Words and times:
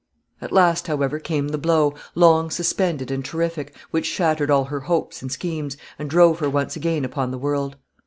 At 0.41 0.51
last, 0.51 0.87
however, 0.87 1.19
came 1.19 1.49
the 1.49 1.59
blow, 1.59 1.93
long 2.15 2.49
suspended 2.49 3.11
and 3.11 3.23
terrific, 3.23 3.75
which 3.91 4.07
shattered 4.07 4.49
all 4.49 4.63
her 4.65 4.79
hopes 4.79 5.21
and 5.21 5.31
schemes, 5.31 5.77
and 5.99 6.09
drove 6.09 6.39
her 6.39 6.49
once 6.49 6.75
again 6.75 7.05
upon 7.05 7.29
the 7.29 7.37
world. 7.37 7.75